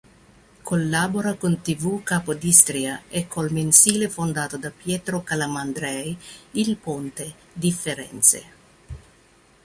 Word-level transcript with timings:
Collabora 0.63 1.35
con 1.35 1.61
Tv-Capodistria 1.61 3.03
e 3.07 3.27
col 3.27 3.51
mensile 3.51 4.09
fondato 4.09 4.57
da 4.57 4.71
Pietro 4.71 5.21
Calamandrei, 5.21 6.17
"Il 6.53 6.75
Ponte", 6.77 7.35
di 7.53 7.71
Firenze. 7.71 8.43